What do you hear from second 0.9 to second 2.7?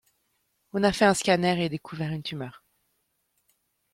fait un scanner et découvert une tumeur.